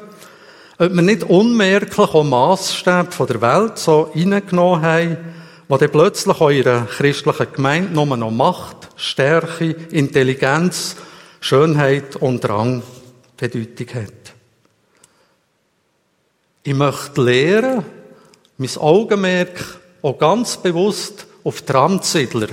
ob 0.79 0.93
wir 0.93 1.03
nicht 1.03 1.25
unmerklich 1.25 1.99
auch 1.99 2.25
Massstäbe 2.25 3.13
von 3.13 3.27
der 3.27 3.41
Welt 3.41 3.79
so 3.79 4.11
reingenommen 4.15 4.83
haben, 4.83 5.17
wo 5.75 5.79
dann 5.79 5.91
plötzlich 5.91 6.41
eurer 6.41 6.87
christlichen 6.87 7.53
Gemeinde 7.53 7.95
nur 7.95 8.17
noch 8.17 8.31
Macht, 8.31 8.91
Stärke, 8.95 9.71
Intelligenz, 9.91 10.95
Schönheit 11.41 12.15
und 12.15 12.49
Rang 12.49 12.81
Bedeutung 13.37 13.89
hat. 13.89 14.35
Ich 16.63 16.75
möchte 16.75 17.21
lernen, 17.21 17.85
mein 18.57 18.77
Augenmerk 18.77 19.81
auch 20.01 20.17
ganz 20.17 20.59
bewusst 20.59 21.27
auf 21.43 21.63
die 21.63 21.73
Randsiedler 21.73 22.51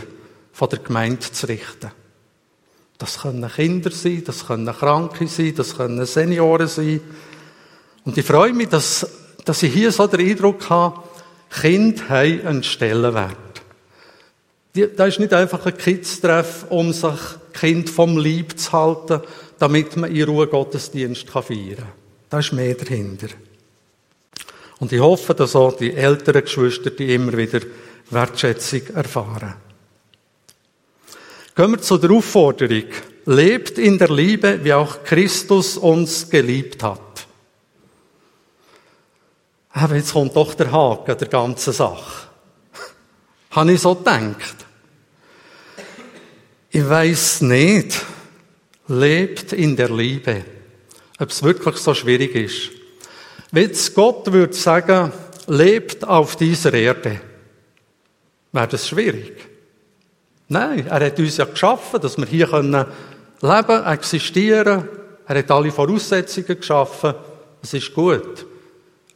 von 0.51 0.69
der 0.69 0.79
Gemeinde 0.79 1.31
zu 1.31 1.45
richten. 1.45 1.91
Das 2.97 3.19
können 3.19 3.47
Kinder 3.51 3.91
sein, 3.91 4.23
das 4.25 4.47
können 4.47 4.73
Kranke 4.73 5.27
sein, 5.27 5.53
das 5.55 5.77
können 5.77 6.07
Senioren 6.07 6.67
sein. 6.67 7.01
Und 8.03 8.17
ich 8.17 8.25
freue 8.25 8.53
mich, 8.53 8.69
dass, 8.69 9.05
dass 9.45 9.61
ich 9.61 9.71
hier 9.71 9.91
so 9.91 10.07
den 10.07 10.27
Eindruck 10.27 10.67
habe, 10.71 11.03
Kinder 11.59 12.09
haben 12.09 12.47
einen 12.47 12.63
Stellenwert. 12.63 13.37
Da 14.95 15.05
ist 15.05 15.19
nicht 15.19 15.33
einfach 15.33 15.65
ein 15.65 15.77
Kids-Treff, 15.77 16.65
um 16.69 16.93
sich 16.93 17.19
Kind 17.53 17.89
vom 17.89 18.17
Lieb 18.17 18.57
zu 18.57 18.71
halten, 18.71 19.21
damit 19.59 19.97
man 19.97 20.15
in 20.15 20.23
Ruhe 20.23 20.47
Gottesdienst 20.47 21.29
feiern 21.29 21.75
kann. 21.75 21.87
Da 22.29 22.39
ist 22.39 22.53
mehr 22.53 22.73
dahinter. 22.73 23.27
Und 24.79 24.93
ich 24.93 25.01
hoffe, 25.01 25.33
dass 25.33 25.55
auch 25.55 25.75
die 25.75 25.93
älteren 25.93 26.41
Geschwister 26.41 26.89
die 26.89 27.13
immer 27.13 27.35
wieder 27.35 27.59
Wertschätzung 28.09 28.87
erfahren. 28.95 29.55
Kommen 31.53 31.73
wir 31.73 31.81
zu 31.81 31.97
der 31.97 32.11
Aufforderung. 32.11 32.85
Lebt 33.25 33.77
in 33.77 33.97
der 33.99 34.09
Liebe, 34.09 34.59
wie 34.63 34.73
auch 34.73 35.03
Christus 35.03 35.77
uns 35.77 36.29
geliebt 36.29 36.81
hat. 36.81 37.10
Aber 39.73 39.95
jetzt 39.95 40.13
kommt 40.13 40.35
doch 40.35 40.53
der 40.53 40.71
Haken 40.71 41.17
der 41.17 41.27
ganzen 41.27 41.73
Sache. 41.73 42.27
Habe 43.51 43.71
ich 43.71 43.81
so 43.81 43.95
gedacht. 43.95 44.55
Ich 46.69 46.87
weiß 46.87 47.41
nicht, 47.41 48.01
lebt 48.87 49.53
in 49.53 49.75
der 49.75 49.89
Liebe, 49.89 50.43
ob 51.19 51.29
es 51.29 51.43
wirklich 51.43 51.77
so 51.77 51.93
schwierig 51.93 52.35
ist. 52.35 52.71
Wenn 53.51 53.71
Gott 53.93 54.31
würde 54.31 54.53
sagen, 54.53 55.11
lebt 55.47 56.07
auf 56.07 56.37
dieser 56.37 56.73
Erde, 56.73 57.19
wäre 58.51 58.67
das 58.67 58.87
schwierig. 58.87 59.49
Nein, 60.47 60.87
er 60.87 61.05
hat 61.05 61.19
uns 61.19 61.37
ja 61.37 61.45
geschaffen, 61.45 62.01
dass 62.01 62.17
wir 62.17 62.25
hier 62.25 62.47
können 62.47 62.85
leben, 63.41 63.85
existieren. 63.85 64.87
Er 65.25 65.37
hat 65.37 65.51
alle 65.51 65.71
Voraussetzungen 65.71 66.57
geschaffen. 66.57 67.13
Es 67.61 67.73
ist 67.73 67.93
gut. 67.93 68.45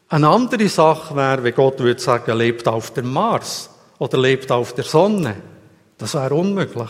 Eine 0.08 0.30
andere 0.30 0.70
Sache 0.70 1.16
wäre, 1.16 1.44
wenn 1.44 1.56
Gott 1.56 1.80
würde 1.80 2.02
sagen, 2.02 2.38
lebt 2.38 2.68
auf 2.68 2.94
dem 2.94 3.12
Mars 3.12 3.70
oder 3.98 4.18
lebt 4.18 4.52
auf 4.52 4.74
der 4.74 4.84
Sonne. 4.84 5.36
Das 5.98 6.14
wäre 6.14 6.36
unmöglich. 6.36 6.90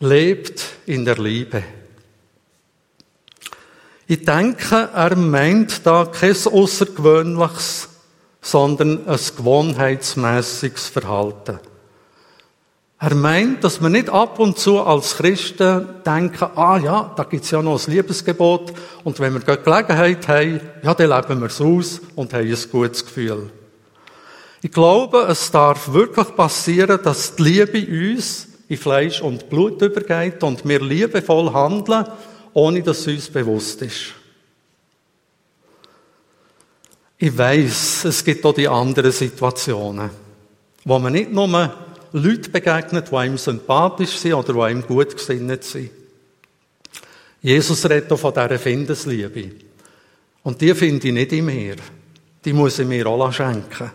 Lebt 0.00 0.64
in 0.86 1.04
der 1.04 1.16
Liebe. 1.16 1.62
Ich 4.06 4.24
denke, 4.24 4.90
er 4.92 5.16
meint 5.16 5.86
da 5.86 6.04
kein 6.04 6.32
außergewöhnliches, 6.32 7.88
sondern 8.42 9.08
ein 9.08 9.18
gewohnheitsmäßiges 9.36 10.88
Verhalten. 10.88 11.58
Er 12.98 13.14
meint, 13.14 13.64
dass 13.64 13.82
wir 13.82 13.90
nicht 13.90 14.08
ab 14.08 14.38
und 14.38 14.58
zu 14.58 14.80
als 14.80 15.16
Christen 15.16 15.86
denken, 16.06 16.48
ah 16.54 16.78
ja, 16.78 17.12
da 17.16 17.24
gibt's 17.24 17.50
ja 17.50 17.60
noch 17.60 17.86
ein 17.86 17.92
Liebesgebot 17.92 18.72
und 19.02 19.18
wenn 19.20 19.34
wir 19.34 19.40
Gelegenheit 19.56 20.26
haben, 20.28 20.60
ja, 20.82 20.94
dann 20.94 21.10
leben 21.10 21.40
wir 21.40 21.48
es 21.48 21.60
aus 21.60 22.00
und 22.14 22.32
haben 22.32 22.48
ein 22.48 22.70
gutes 22.70 23.04
Gefühl. 23.04 23.50
Ich 24.62 24.72
glaube, 24.72 25.26
es 25.28 25.50
darf 25.50 25.92
wirklich 25.92 26.34
passieren, 26.34 26.98
dass 27.02 27.36
die 27.36 27.42
Liebe 27.42 28.10
uns 28.10 28.48
in 28.68 28.78
Fleisch 28.78 29.20
und 29.20 29.50
Blut 29.50 29.82
übergeht 29.82 30.42
und 30.42 30.66
wir 30.66 30.80
liebevoll 30.80 31.52
handeln, 31.52 32.06
ohne 32.54 32.82
dass 32.82 33.00
es 33.00 33.06
uns 33.08 33.28
bewusst 33.28 33.82
ist. 33.82 34.14
Ich 37.18 37.36
weiß, 37.36 38.06
es 38.06 38.24
gibt 38.24 38.44
auch 38.46 38.54
die 38.54 38.68
anderen 38.68 39.12
Situationen, 39.12 40.10
wo 40.84 40.98
man 40.98 41.12
nicht 41.12 41.30
nur 41.30 41.74
Leute 42.16 42.48
begegnet, 42.48 43.10
die 43.10 43.16
einem 43.16 43.36
sympathisch 43.36 44.18
sind 44.18 44.34
oder 44.34 44.52
die 44.52 44.60
einem 44.60 44.86
gut 44.86 45.16
gesinnt 45.16 45.64
sind. 45.64 45.90
Jesus 47.42 47.84
redet 47.90 48.12
auch 48.12 48.18
von 48.18 48.32
dieser 48.32 48.56
Findesliebe. 48.56 49.50
Und 50.44 50.60
die 50.60 50.72
finde 50.74 51.08
ich 51.08 51.12
nicht 51.12 51.32
in 51.32 51.46
mir. 51.46 51.74
Die 52.44 52.52
muss 52.52 52.78
ich 52.78 52.86
mir 52.86 53.08
auch 53.08 53.32
schenken. 53.32 53.90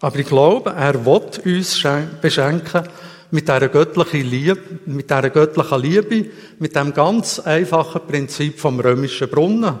Aber 0.00 0.16
ich 0.16 0.28
glaube, 0.28 0.70
er 0.70 1.04
will 1.04 1.22
uns 1.44 1.82
beschenken 2.22 2.88
mit 3.32 3.48
dieser 3.48 3.68
göttlichen 3.68 4.30
Liebe, 4.30 4.60
mit 4.86 5.10
dieser 5.10 5.30
göttlichen 5.30 5.80
Liebe, 5.80 6.30
mit 6.60 6.76
dem 6.76 6.94
ganz 6.94 7.40
einfachen 7.40 8.06
Prinzip 8.06 8.60
vom 8.60 8.78
römischen 8.78 9.28
Brunnen, 9.28 9.74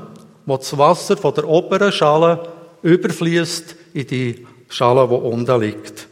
wo 0.44 0.56
das 0.56 0.76
Wasser 0.76 1.16
von 1.16 1.34
der 1.34 1.48
oberen 1.48 1.92
Schale 1.92 2.48
überfließt 2.82 3.76
in 3.94 4.06
die 4.08 4.46
Schale, 4.68 5.06
die 5.06 5.14
unten 5.14 5.60
liegt. 5.60 6.08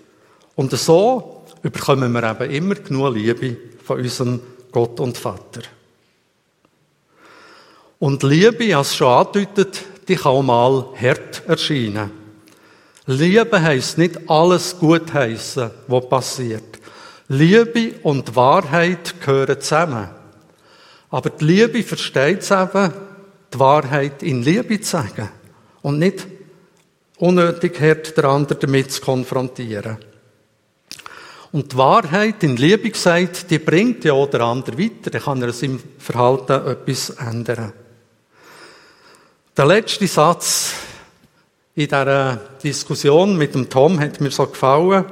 Und 0.55 0.71
so 0.71 1.38
bekommen 1.63 2.13
wir 2.13 2.41
eben 2.41 2.51
immer 2.53 2.75
genug 2.75 3.15
Liebe 3.15 3.57
von 3.85 3.99
unserem 3.99 4.41
Gott 4.73 5.01
und 5.01 5.17
Vater. 5.17 5.63
Und 7.99 8.23
Liebe, 8.23 8.77
als 8.77 8.95
schon 8.95 9.09
andeutet, 9.09 9.83
die 10.07 10.17
kann 10.17 10.33
auch 10.33 10.43
mal 10.43 10.87
hart 11.01 11.43
erscheinen. 11.47 12.11
Liebe 13.07 13.63
heisst 13.63 13.99
nicht 13.99 14.19
alles 14.29 14.79
gut 14.79 15.13
heißen, 15.13 15.71
was 15.87 16.09
passiert. 16.09 16.79
Liebe 17.29 17.95
und 18.03 18.37
Wahrheit 18.37 19.21
gehören 19.21 19.61
zusammen. 19.61 20.09
Aber 21.11 21.31
die 21.31 21.45
Liebe 21.45 21.83
versteht 21.83 22.41
es 22.41 22.51
eben, 22.51 22.93
die 23.53 23.59
Wahrheit 23.59 24.23
in 24.23 24.43
Liebe 24.43 24.81
zu 24.81 24.91
sagen. 24.91 25.29
Und 25.83 25.99
nicht 25.99 26.27
unnötig 27.17 27.81
hart 27.81 28.17
der 28.17 28.25
andere 28.27 28.59
damit 28.59 28.93
zu 28.93 29.01
konfrontieren. 29.01 29.99
Und 31.51 31.73
die 31.73 31.77
Wahrheit 31.77 32.43
in 32.43 32.57
Liebe 32.57 32.91
gesagt, 32.91 33.51
die 33.51 33.59
bringt 33.59 34.05
ja 34.05 34.13
auch 34.13 34.29
der 34.29 34.43
andere 34.43 34.79
weiter. 34.79 35.11
Dann 35.11 35.23
kann 35.23 35.43
er 35.43 35.53
seinem 35.53 35.81
Verhalten 35.99 36.67
etwas 36.67 37.11
ändern. 37.11 37.73
Der 39.57 39.67
letzte 39.67 40.07
Satz 40.07 40.73
in 41.75 41.89
dieser 41.89 42.37
Diskussion 42.63 43.37
mit 43.37 43.55
dem 43.55 43.69
Tom 43.69 43.99
hat 43.99 44.21
mir 44.21 44.31
so 44.31 44.47
gefallen. 44.47 45.05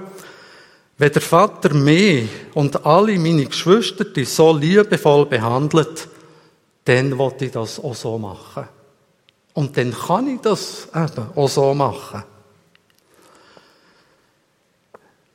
Wenn 0.99 1.13
der 1.13 1.23
Vater 1.23 1.75
mich 1.75 2.29
und 2.55 2.85
alle 2.85 3.19
meine 3.19 3.47
Geschwister 3.47 4.05
so 4.25 4.57
liebevoll 4.57 5.27
behandelt, 5.27 6.09
dann 6.85 7.19
wollte 7.19 7.47
ich 7.47 7.53
das 7.53 7.79
auch 7.79 7.95
so 7.95 8.19
machen. 8.19 8.69
Und 9.55 9.77
dann 9.77 9.93
kann 9.93 10.29
ich 10.29 10.41
das 10.41 10.89
eben 10.95 11.27
auch 11.35 11.49
so 11.49 11.75
machen. 11.75 12.25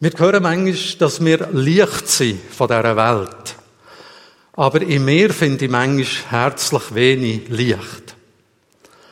Wir 0.04 0.14
hören 0.18 0.42
manchmal, 0.42 0.98
dass 0.98 1.24
wir 1.24 1.48
Licht 1.52 2.08
sind 2.08 2.40
von 2.52 2.68
dieser 2.68 2.96
Welt. 2.96 3.56
Aber 4.54 4.82
in 4.82 5.06
mir 5.06 5.30
finde 5.30 5.66
ich 5.66 5.70
manchmal 5.70 6.32
herzlich 6.32 6.96
wenig 6.96 7.50
Licht. 7.50 8.16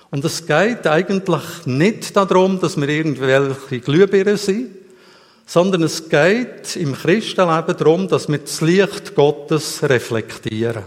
Und 0.10 0.26
es 0.26 0.48
geht 0.48 0.88
eigentlich 0.88 1.44
nicht 1.66 2.16
darum, 2.16 2.60
dass 2.60 2.76
wir 2.76 2.90
irgendwelche 2.90 3.82
Glühbirnen 3.82 4.38
sind, 4.38 4.72
sondern 5.46 5.84
es 5.84 6.10
geht 6.10 6.76
im 6.76 6.96
Christenleben 6.96 7.78
darum, 7.78 8.08
dass 8.08 8.28
wir 8.28 8.40
das 8.40 8.60
Licht 8.62 9.14
Gottes 9.14 9.84
reflektieren. 9.84 10.86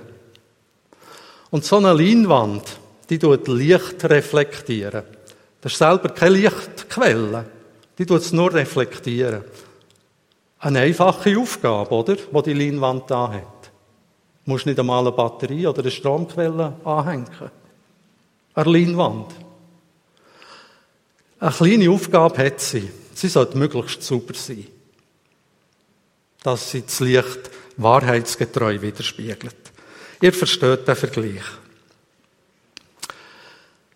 Und 1.53 1.65
so 1.65 1.77
eine 1.77 1.93
Leinwand, 1.93 2.65
die 3.09 3.21
tut 3.21 3.47
Licht 3.47 4.03
reflektieren. 4.03 5.05
Das 5.61 5.71
ist 5.71 5.79
selber 5.79 6.09
keine 6.09 6.39
Lichtquelle. 6.39 7.45
Die 7.97 8.05
tut 8.05 8.23
es 8.23 8.33
nur 8.33 8.53
reflektieren. 8.53 9.45
Eine 10.63 10.79
einfache 10.79 11.37
Aufgabe, 11.37 11.93
oder? 11.93 12.17
Wo 12.31 12.41
die 12.41 12.53
Leinwand 12.53 13.11
da 13.11 13.33
hat. 13.33 13.71
Du 14.45 14.53
musst 14.53 14.65
nicht 14.65 14.79
einmal 14.79 15.01
eine 15.01 15.11
Batterie 15.11 15.67
oder 15.67 15.83
eine 15.83 15.91
Stromquelle 15.91 16.75
anhängen 16.85 17.27
eine 18.55 18.71
Leinwand. 18.71 19.35
Eine 21.41 21.53
kleine 21.53 21.91
Aufgabe 21.91 22.45
hat 22.45 22.61
sie. 22.61 22.89
Sie 23.15 23.29
sollte 23.29 23.59
möglichst 23.59 24.03
sauber 24.03 24.35
sein. 24.35 24.67
Dass 26.43 26.71
sie 26.71 26.83
das 26.83 27.01
Licht 27.01 27.51
wahrheitsgetreu 27.77 28.81
widerspiegelt. 28.81 29.57
Ihr 30.21 30.33
versteht 30.33 30.87
den 30.87 30.97
Vergleich. 30.97 31.43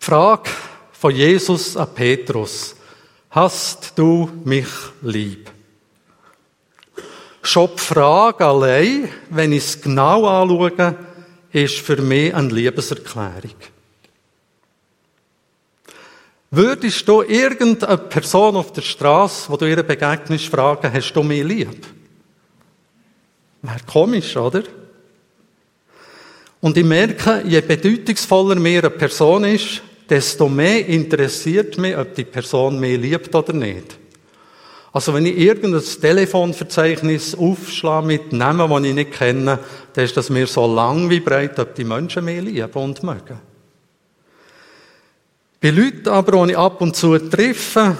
Die 0.01 0.05
Frage 0.05 0.49
von 0.91 1.15
Jesus 1.15 1.77
an 1.77 1.93
Petrus. 1.93 2.75
Hast 3.29 3.93
du 3.95 4.29
mich 4.43 4.67
lieb? 5.01 5.56
Schon 7.47 7.69
die 7.77 7.81
Frage 7.81 8.45
allein, 8.45 9.07
wenn 9.29 9.53
ich 9.53 9.63
es 9.63 9.81
genau 9.81 10.25
anschaue, 10.25 10.95
ist 11.53 11.77
für 11.79 11.95
mich 12.01 12.35
eine 12.35 12.49
Liebeserklärung. 12.49 13.55
Würdest 16.51 17.07
du 17.07 17.21
irgendeine 17.21 17.99
Person 17.99 18.57
auf 18.57 18.73
der 18.73 18.81
Straße, 18.81 19.49
wo 19.49 19.55
du 19.55 19.65
ihr 19.65 19.81
begegnest, 19.81 20.47
fragen, 20.47 20.91
hast 20.91 21.13
du 21.13 21.23
mich 21.23 21.41
lieb? 21.41 21.87
Wäre 23.61 23.79
komisch, 23.85 24.35
oder? 24.35 24.63
Und 26.59 26.75
ich 26.75 26.83
merke, 26.83 27.43
je 27.45 27.61
bedeutungsvoller 27.61 28.55
mir 28.55 28.79
eine 28.79 28.89
Person 28.89 29.45
ist, 29.45 29.81
desto 30.09 30.49
mehr 30.49 30.85
interessiert 30.85 31.77
mich, 31.77 31.95
ob 31.95 32.13
die 32.13 32.25
Person 32.25 32.77
mich 32.77 32.99
liebt 32.99 33.33
oder 33.33 33.53
nicht. 33.53 33.97
Also 34.97 35.13
wenn 35.13 35.27
ich 35.27 35.37
irgendein 35.37 35.83
Telefonverzeichnis 35.83 37.35
aufschlage 37.35 38.07
mit 38.07 38.33
Namen, 38.33 38.81
die 38.81 38.89
ich 38.89 38.95
nicht 38.95 39.11
kenne, 39.11 39.59
dann 39.93 40.05
ist 40.05 40.17
das 40.17 40.31
mir 40.31 40.47
so 40.47 40.65
lang 40.65 41.07
wie 41.11 41.19
breit, 41.19 41.59
ob 41.59 41.75
die 41.75 41.83
Menschen 41.83 42.25
mich 42.25 42.41
lieben 42.41 42.73
und 42.73 43.03
mögen. 43.03 43.39
Bei 45.61 45.69
Leuten 45.69 46.09
aber, 46.09 46.43
die 46.47 46.53
ich 46.53 46.57
ab 46.57 46.81
und 46.81 46.95
zu 46.95 47.15
treffe, 47.19 47.95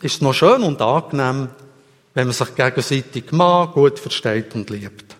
ist 0.00 0.14
es 0.14 0.20
noch 0.20 0.32
schön 0.32 0.62
und 0.62 0.80
angenehm, 0.80 1.48
wenn 2.14 2.28
man 2.28 2.32
sich 2.32 2.54
gegenseitig 2.54 3.32
mag, 3.32 3.72
gut 3.72 3.98
versteht 3.98 4.54
und 4.54 4.70
liebt. 4.70 5.16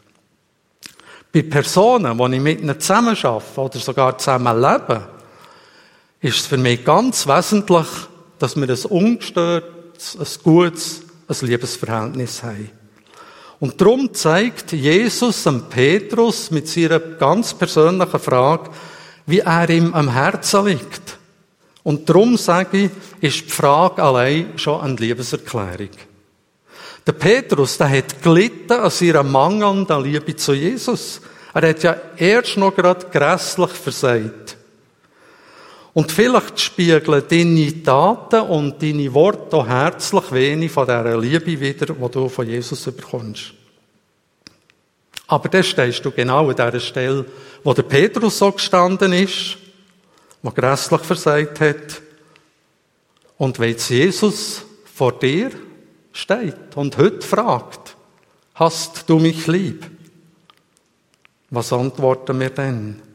Bei 1.32 1.42
Personen, 1.42 2.16
die 2.16 2.36
ich 2.36 2.42
mit 2.42 2.60
ihnen 2.60 2.78
zusammen 2.78 3.16
arbeite 3.20 3.60
oder 3.60 3.78
sogar 3.80 4.16
zusammen 4.18 4.60
lebe, 4.60 5.08
ist 6.20 6.38
es 6.38 6.46
für 6.46 6.58
mich 6.58 6.84
ganz 6.84 7.26
wesentlich, 7.26 7.88
dass 8.38 8.54
wir 8.54 8.68
ein 8.70 8.84
ungestörtes, 8.84 10.16
ein 10.16 10.42
gutes, 10.44 11.07
ein 11.28 11.36
Liebesverhältnis 11.46 12.42
haben. 12.42 12.70
Und 13.60 13.80
darum 13.80 14.12
zeigt 14.14 14.72
Jesus 14.72 15.42
dem 15.42 15.62
Petrus 15.68 16.50
mit 16.50 16.68
seiner 16.68 17.00
ganz 17.00 17.54
persönlichen 17.54 18.20
Frage, 18.20 18.70
wie 19.26 19.40
er 19.40 19.68
ihm 19.68 19.94
am 19.94 20.12
Herzen 20.12 20.66
liegt. 20.66 21.18
Und 21.82 22.08
darum 22.08 22.36
sage 22.36 22.84
ich, 22.84 22.90
ist 23.20 23.46
die 23.46 23.50
Frage 23.50 24.02
allein 24.02 24.58
schon 24.58 24.80
eine 24.80 24.96
Liebeserklärung. 24.96 25.90
Der 27.06 27.12
Petrus, 27.12 27.78
der 27.78 27.88
hat 27.88 28.22
gelitten 28.22 28.74
an 28.74 28.90
seiner 28.90 29.22
mangelnden 29.22 30.04
Liebe 30.04 30.36
zu 30.36 30.52
Jesus. 30.52 31.20
Er 31.54 31.70
hat 31.70 31.82
ja 31.82 31.96
erst 32.18 32.58
noch 32.58 32.76
gerade 32.76 33.06
grässlich 33.06 33.70
versagt. 33.70 34.57
Und 35.98 36.12
vielleicht 36.12 36.60
spiegeln 36.60 37.24
deine 37.28 37.82
Taten 37.82 38.42
und 38.42 38.80
deine 38.80 39.12
Worte 39.12 39.56
auch 39.56 39.66
herzlich 39.66 40.30
wenig 40.30 40.70
von 40.70 40.86
dieser 40.86 41.18
Liebe 41.18 41.58
wieder, 41.58 41.86
die 41.86 42.10
du 42.12 42.28
von 42.28 42.48
Jesus 42.48 42.84
bekommst. 42.84 43.52
Aber 45.26 45.48
dann 45.48 45.64
stehst 45.64 46.04
du 46.04 46.12
genau 46.12 46.48
an 46.48 46.54
dieser 46.54 46.78
Stelle, 46.78 47.24
wo 47.64 47.74
der 47.74 47.82
Petrus 47.82 48.38
so 48.38 48.52
gestanden 48.52 49.12
ist 49.12 49.56
der 50.40 50.52
grässlich 50.52 51.00
versagt 51.00 51.60
hat. 51.60 52.00
Und 53.36 53.58
wenn 53.58 53.70
jetzt 53.70 53.90
Jesus 53.90 54.62
vor 54.94 55.18
dir 55.18 55.50
steht 56.12 56.76
und 56.76 56.96
heute 56.96 57.26
fragt, 57.26 57.96
hast 58.54 59.02
du 59.08 59.18
mich 59.18 59.48
lieb? 59.48 59.84
Was 61.50 61.72
antworten 61.72 62.38
wir 62.38 62.50
denn? 62.50 63.07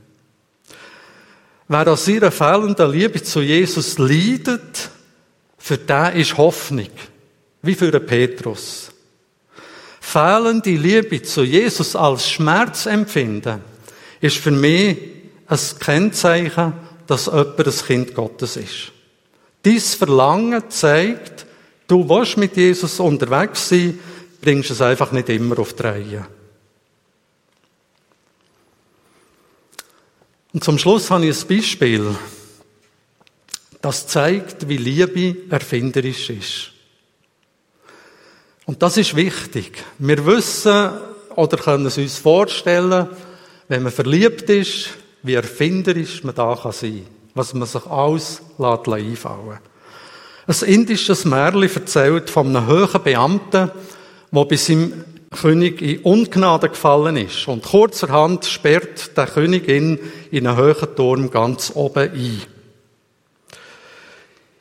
Wer 1.68 1.88
aus 1.88 2.08
ihrer 2.08 2.32
fehlenden 2.32 2.92
Liebe 2.92 3.22
zu 3.24 3.42
Jesus 3.42 3.98
leidet, 3.98 4.90
für 5.58 5.78
den 5.78 6.14
ist 6.14 6.38
Hoffnung, 6.38 6.90
wie 7.62 7.76
für 7.76 7.92
den 7.92 8.06
Petrus. 8.06 8.92
Fehlende 10.02 10.72
Liebe 10.72 11.22
zu 11.22 11.44
Jesus 11.44 11.96
als 11.96 12.30
Schmerz 12.30 12.86
empfinden, 12.86 13.62
ist 14.20 14.38
für 14.38 14.52
mich 14.52 14.98
ein 15.48 15.60
Kennzeichen 15.80 16.74
dass 17.08 17.26
jemand 17.26 17.60
ein 17.60 17.74
Kind 17.86 18.16
Gottes 18.16 18.58
ist. 18.58 18.92
Dies 19.66 19.96
Verlangen 19.96 20.64
zeigt, 20.70 21.46
du 21.88 22.08
willst 22.08 22.38
mit 22.38 22.56
Jesus 22.58 23.00
unterwegs 23.00 23.70
sein, 23.70 24.00
bringst 24.42 24.72
es 24.72 24.82
einfach 24.82 25.12
nicht 25.12 25.30
immer 25.30 25.60
auf 25.60 25.74
die 25.74 25.84
Reihe. 25.84 26.28
Und 30.54 30.64
zum 30.64 30.78
Schluss 30.78 31.10
habe 31.10 31.26
ich 31.26 31.42
ein 31.42 31.48
Beispiel, 31.48 32.16
das 33.82 34.08
zeigt, 34.08 34.70
wie 34.70 34.78
Liebe 34.78 35.36
erfinderisch 35.50 36.30
ist. 36.30 36.72
Und 38.66 38.82
das 38.82 38.96
ist 38.98 39.16
wichtig. 39.16 39.84
Wir 39.98 40.26
wissen 40.26 40.92
oder 41.36 41.58
können 41.58 41.88
es 41.88 41.98
uns 41.98 42.18
vorstellen, 42.18 43.10
wenn 43.68 43.84
man 43.84 43.92
verliebt 43.92 44.50
ist, 44.50 44.90
wie 45.24 45.34
erfinderisch 45.34 46.24
man 46.24 46.36
da 46.36 46.56
sein 46.72 46.98
kann, 46.98 47.06
was 47.34 47.54
man 47.54 47.68
sich 47.68 47.86
alles 47.88 48.42
einfallen 48.64 49.60
lässt. 50.46 50.64
Ein 50.64 50.70
indisches 50.70 51.26
Märchen 51.26 51.76
erzählt 51.82 52.30
von 52.30 52.56
einem 52.56 52.68
hohen 52.68 53.04
Beamten, 53.04 53.72
der 54.32 54.46
bei 54.46 54.56
seinem 54.56 55.04
König 55.34 55.82
in 55.82 56.00
Ungnade 56.00 56.70
gefallen 56.70 57.18
ist. 57.18 57.48
Und 57.48 57.64
kurzerhand 57.64 58.46
sperrt 58.46 59.18
der 59.18 59.28
König 59.28 59.68
ihn 59.68 60.00
in 60.32 60.48
einen 60.48 60.58
hohen 60.58 60.96
Turm 60.96 61.30
ganz 61.30 61.72
oben 61.76 62.12
ein. 62.12 62.42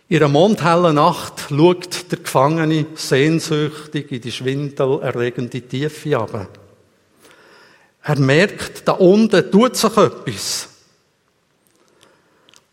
In 0.09 0.17
einer 0.19 0.29
mondhellen 0.29 0.97
Nacht 0.97 1.47
schaut 1.49 2.11
der 2.13 2.19
Gefangene 2.19 2.87
sehnsüchtig 2.95 4.13
in 4.13 4.21
die 4.21 4.33
schwindelerregende 4.33 5.63
Tiefe 5.63 6.19
ab. 6.19 6.49
Er 8.03 8.19
merkt, 8.19 8.87
da 8.87 8.93
unten 8.93 9.51
tut 9.51 9.77
sich 9.77 9.97
etwas. 9.97 10.69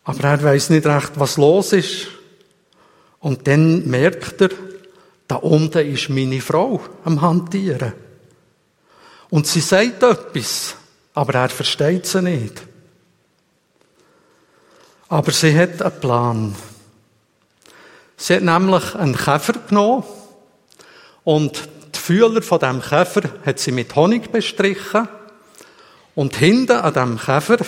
Aber 0.04 0.24
er 0.24 0.44
weiß 0.44 0.72
nicht 0.72 0.86
recht, 0.86 1.12
was 1.16 1.38
los 1.38 1.72
ist. 1.72 2.08
Und 3.20 3.48
dann 3.48 3.88
merkt 3.88 4.42
er, 4.42 4.50
da 5.30 5.36
unten 5.36 5.86
ist 5.88 6.10
meine 6.10 6.42
Frau 6.42 6.82
am 7.06 7.22
Hantieren. 7.22 7.94
Und 9.30 9.46
sie 9.46 9.62
sagt 9.62 10.02
etwas, 10.02 10.76
aber 11.14 11.36
er 11.36 11.50
versteht 11.50 12.08
sie 12.08 12.24
nicht. 12.24 12.64
Aber 15.08 15.32
sie 15.32 15.56
hat 15.56 15.84
einen 15.84 16.00
Plan. 16.00 16.56
Sie 18.18 18.36
hat 18.36 18.42
nämlich 18.42 18.96
einen 18.96 19.16
Käfer 19.16 19.54
genommen 19.70 20.04
und 21.24 21.70
die 21.94 22.00
Fühler 22.00 22.42
von 22.42 22.60
dem 22.60 22.82
Käfer 22.82 23.22
hat 23.46 23.60
sie 23.60 23.72
mit 23.72 23.96
Honig 23.96 24.32
bestrichen 24.32 25.08
und 26.16 26.36
hinten 26.36 26.78
an 26.78 26.94
dem 26.96 27.20
Käfer 27.20 27.60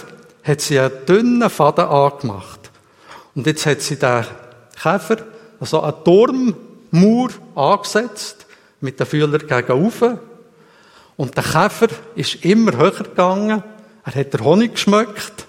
hat 0.43 0.61
sie 0.61 0.79
einen 0.79 1.05
dünnen 1.05 1.49
Faden 1.49 1.85
angemacht. 1.85 2.71
Und 3.35 3.45
jetzt 3.45 3.67
hat 3.67 3.81
sie 3.81 3.97
den 3.97 4.25
Käfer, 4.81 5.17
also 5.59 5.81
einen 5.81 6.03
Turmmauer 6.91 7.29
angesetzt, 7.55 8.45
mit 8.81 8.99
den 8.99 9.07
Fühlern 9.07 9.47
gegen 9.47 9.71
oben. 9.71 10.19
Und 11.15 11.35
der 11.35 11.43
Käfer 11.43 11.87
ist 12.15 12.43
immer 12.43 12.75
höher 12.77 12.91
gegangen. 12.91 13.63
Er 14.03 14.15
hat 14.15 14.33
den 14.33 14.43
Honig 14.43 14.73
geschmeckt. 14.73 15.45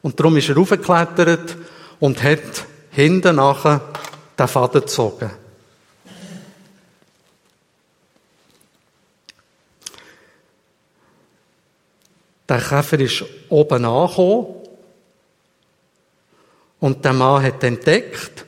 Und 0.00 0.18
darum 0.18 0.36
ist 0.36 0.48
er 0.48 0.56
raufgeklettert 0.56 1.56
und 2.00 2.22
hat 2.22 2.66
hinten 2.90 3.36
nachher 3.36 3.80
den 4.38 4.48
Faden 4.48 4.80
gezogen. 4.80 5.30
Der 12.48 12.60
Käfer 12.60 13.00
ist 13.00 13.24
oben 13.48 13.84
angekommen 13.84 14.46
und 16.80 17.04
der 17.04 17.12
Mann 17.12 17.42
hat 17.42 17.62
entdeckt, 17.62 18.44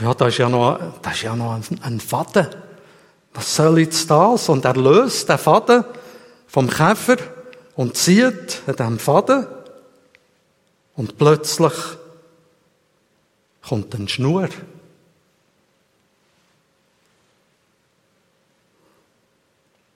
ja, 0.00 0.14
da 0.14 0.28
ist 0.28 0.38
ja 0.38 0.48
noch, 0.48 0.78
da 1.02 1.10
ist 1.10 1.22
ja 1.22 1.34
noch 1.34 1.52
ein, 1.52 1.62
ein 1.82 2.00
Faden. 2.00 2.48
Was 3.34 3.56
soll 3.56 3.80
jetzt 3.80 4.10
das? 4.10 4.48
Und 4.48 4.64
er 4.64 4.74
löst 4.74 5.28
den 5.28 5.38
Faden 5.38 5.84
vom 6.46 6.68
Käfer 6.68 7.16
und 7.74 7.96
zieht 7.96 8.62
an 8.66 8.76
dem 8.76 8.98
Faden 8.98 9.46
und 10.94 11.18
plötzlich 11.18 11.74
kommt 13.62 13.94
ein 13.94 14.08
Schnur. 14.08 14.48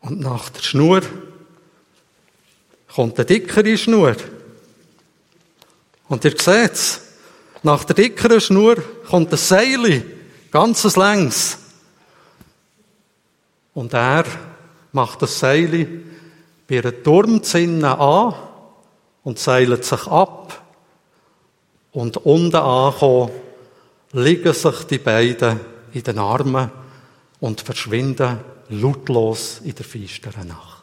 Und 0.01 0.21
nach 0.21 0.49
der 0.51 0.63
Schnur 0.63 1.03
kommt 2.95 3.19
eine 3.19 3.27
dickere 3.27 3.77
Schnur. 3.77 4.17
Und 6.09 6.25
ihr 6.25 6.35
seht's, 6.39 7.01
nach 7.63 7.85
der 7.85 7.97
dickeren 7.97 8.41
Schnur 8.41 8.77
kommt 9.09 9.33
ein 9.33 9.37
Seil, 9.37 10.05
ganzes 10.51 10.97
längs. 10.97 11.59
Und 13.75 13.93
er 13.93 14.25
macht 14.93 15.23
das 15.23 15.39
Seil 15.39 15.87
bei 16.69 16.79
einer 16.79 17.03
Turmzinne 17.03 17.99
an 17.99 18.35
und 19.23 19.39
seilt 19.39 19.85
sich 19.85 20.07
ab. 20.07 20.63
Und 21.93 22.19
unten 22.19 22.57
angekommen, 22.57 23.31
liegen 24.13 24.53
sich 24.53 24.85
die 24.85 24.99
beiden 24.99 25.61
in 25.93 26.03
den 26.03 26.19
Armen 26.19 26.71
und 27.41 27.61
verschwinden 27.61 28.39
lautlos 28.69 29.61
in 29.65 29.75
der 29.75 29.85
finsteren 29.85 30.49
Nacht. 30.49 30.80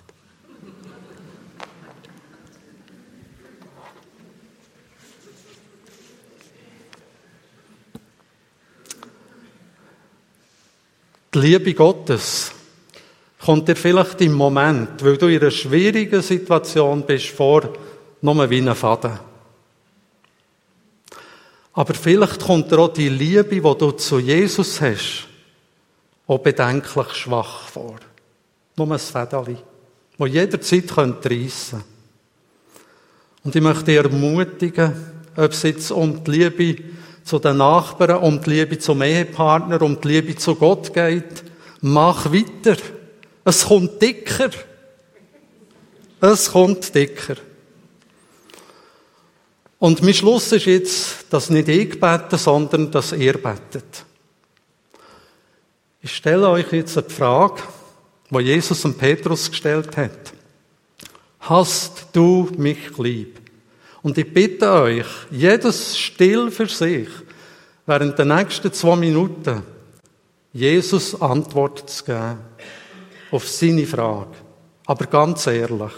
Die 11.33 11.39
Liebe 11.39 11.73
Gottes 11.73 12.51
kommt 13.39 13.67
dir 13.67 13.75
vielleicht 13.75 14.21
im 14.21 14.33
Moment, 14.33 15.03
weil 15.03 15.17
du 15.17 15.27
in 15.27 15.41
einer 15.41 15.51
schwierigen 15.51 16.21
Situation 16.21 17.05
bist, 17.05 17.27
vor, 17.27 17.73
nur 18.21 18.49
wie 18.49 18.61
ein 18.61 18.75
Faden. 18.75 19.19
Aber 21.73 21.93
vielleicht 21.93 22.41
kommt 22.41 22.71
dir 22.71 22.79
auch 22.79 22.93
die 22.93 23.09
Liebe, 23.09 23.43
die 23.43 23.61
du 23.61 23.91
zu 23.91 24.19
Jesus 24.19 24.81
hast, 24.81 25.27
auch 26.25 26.39
bedenklich 26.39 27.13
schwach 27.13 27.67
vor. 27.67 27.97
Nur 28.75 28.91
ein 28.91 28.99
Fädeli, 28.99 29.57
wo 30.17 30.25
jederzeit 30.25 30.97
reissen 30.97 31.21
könnte. 31.21 31.83
Und 33.43 33.55
ich 33.55 33.61
möchte 33.61 33.83
dich 33.83 33.97
ermutigen, 33.97 34.93
ob 35.35 35.51
es 35.51 35.63
jetzt 35.63 35.91
um 35.91 36.23
die 36.23 36.31
Liebe 36.31 36.83
zu 37.27 37.39
den 37.39 37.57
Nachbarn, 37.57 38.23
um 38.23 38.41
die 38.41 38.51
Liebe 38.51 38.79
zum 38.79 39.01
Ehepartner, 39.01 39.81
um 39.81 39.99
die 39.99 40.07
Liebe 40.07 40.35
zu 40.37 40.55
Gott 40.55 40.93
geht, 40.93 41.43
mach 41.81 42.31
weiter. 42.31 42.77
Es 43.43 43.65
kommt 43.65 44.01
dicker. 44.01 44.49
Es 46.21 46.51
kommt 46.51 46.95
dicker. 46.95 47.35
Und 49.77 50.01
mein 50.01 50.13
Schluss 50.13 50.53
ist 50.53 50.65
jetzt, 50.67 51.25
dass 51.29 51.49
nicht 51.49 51.67
ich 51.67 51.99
bete, 51.99 52.37
sondern 52.37 52.89
dass 52.91 53.11
ihr 53.11 53.33
betet. 53.33 54.05
Ich 56.01 56.15
stelle 56.15 56.47
euch 56.47 56.71
jetzt 56.71 56.97
eine 56.97 57.09
Frage, 57.09 57.61
die 58.29 58.39
Jesus 58.39 58.85
und 58.85 58.97
Petrus 58.97 59.51
gestellt 59.51 59.97
hat. 59.97 60.33
Hast 61.41 62.07
du 62.13 62.49
mich 62.57 62.97
lieb? 62.97 63.46
Und 64.01 64.17
ich 64.17 64.31
bitte 64.33 64.71
euch, 64.71 65.05
jedes 65.31 65.97
still 65.97 66.51
für 66.51 66.67
sich, 66.67 67.09
während 67.85 68.17
der 68.17 68.25
nächsten 68.25 68.71
zwei 68.71 68.95
Minuten 68.95 69.63
Jesus 70.53 71.19
Antwort 71.21 71.89
zu 71.89 72.03
geben 72.03 72.39
auf 73.31 73.47
seine 73.47 73.85
Frage. 73.85 74.35
Aber 74.85 75.05
ganz 75.05 75.47
ehrlich, 75.47 75.91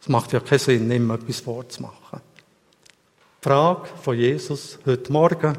es 0.00 0.08
macht 0.08 0.32
ja 0.32 0.40
keinen 0.40 0.58
Sinn, 0.58 0.90
immer 0.90 1.14
etwas 1.14 1.40
vorzumachen. 1.40 2.20
Die 3.42 3.48
Frage 3.48 3.88
von 4.02 4.16
Jesus 4.16 4.78
heute 4.86 5.12
Morgen, 5.12 5.58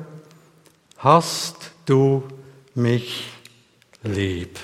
hast 0.98 1.72
du 1.86 2.24
mich 2.76 3.26
lieb? 4.04 4.58